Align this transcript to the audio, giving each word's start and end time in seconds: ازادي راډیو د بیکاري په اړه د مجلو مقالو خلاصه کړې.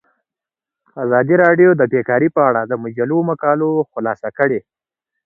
ازادي 1.03 1.35
راډیو 1.43 1.69
د 1.75 1.81
بیکاري 1.93 2.29
په 2.35 2.41
اړه 2.49 2.61
د 2.65 2.73
مجلو 2.83 3.17
مقالو 3.29 3.69
خلاصه 3.91 4.29
کړې. 4.37 4.59